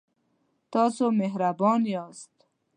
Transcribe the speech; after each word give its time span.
تاسو 0.73 1.05
مهربان 1.19 1.81
یاست 1.93 2.33